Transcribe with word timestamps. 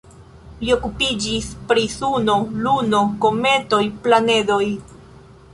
Li 0.61 0.71
okupiĝis 0.75 1.49
pri 1.73 1.83
Suno, 1.97 2.37
Luno, 2.63 3.05
kometoj, 3.27 3.83
planedoj. 4.07 4.63